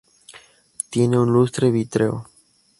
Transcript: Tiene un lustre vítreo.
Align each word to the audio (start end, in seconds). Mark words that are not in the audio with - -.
Tiene 0.89 1.15
un 1.19 1.31
lustre 1.31 1.69
vítreo. 1.69 2.25